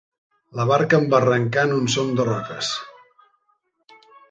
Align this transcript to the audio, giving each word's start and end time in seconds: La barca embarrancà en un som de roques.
La 0.59 0.63
barca 0.71 0.99
embarrancà 1.03 1.67
en 1.69 1.75
un 1.81 1.85
som 1.97 2.11
de 2.21 2.27
roques. 2.31 2.73